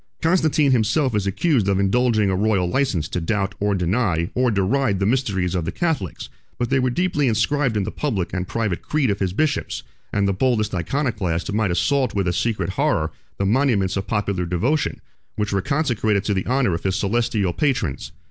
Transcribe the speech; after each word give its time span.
Constantine 0.23 0.71
himself 0.71 1.13
is 1.13 1.27
accused 1.27 1.67
of 1.67 1.79
indulging 1.79 2.31
a 2.31 2.35
royal 2.35 2.67
license 2.67 3.07
to 3.07 3.21
doubt, 3.21 3.53
or 3.59 3.75
deny, 3.75 4.31
or 4.33 4.49
deride 4.49 4.97
the 4.99 5.05
mysteries 5.05 5.53
of 5.53 5.63
the 5.63 5.71
Catholics, 5.71 6.23
20 6.25 6.29
but 6.57 6.69
they 6.71 6.79
were 6.79 6.89
deeply 6.89 7.27
inscribed 7.27 7.77
in 7.77 7.83
the 7.83 7.91
public 7.91 8.33
and 8.33 8.47
private 8.47 8.81
creed 8.81 9.11
of 9.11 9.19
his 9.19 9.31
bishops; 9.31 9.83
and 10.11 10.27
the 10.27 10.33
boldest 10.33 10.73
Iconoclast 10.73 11.53
might 11.53 11.69
assault 11.69 12.15
with 12.15 12.27
a 12.27 12.33
secret 12.33 12.71
horror 12.71 13.11
the 13.37 13.45
monuments 13.45 13.95
of 13.95 14.07
popular 14.07 14.47
devotion, 14.47 15.01
which 15.35 15.53
were 15.53 15.61
consecrated 15.61 16.23
to 16.23 16.33
the 16.33 16.47
honor 16.47 16.73
of 16.73 16.81
his 16.81 16.95
celestial 16.95 17.53
patrons. 17.53 18.11